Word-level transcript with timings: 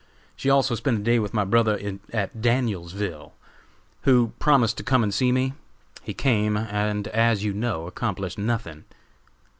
She 0.35 0.49
also 0.49 0.73
spent 0.73 0.99
a 0.99 1.03
day 1.03 1.19
with 1.19 1.31
my 1.31 1.45
brother 1.45 1.77
at 2.11 2.41
Danielsville, 2.41 3.33
who 4.01 4.31
promised 4.39 4.77
to 4.77 4.83
come 4.83 5.03
and 5.03 5.13
see 5.13 5.31
me. 5.31 5.53
He 6.01 6.15
came, 6.15 6.57
and, 6.57 7.07
as 7.09 7.43
you 7.43 7.53
know, 7.53 7.85
accomplished 7.85 8.39
nothing. 8.39 8.85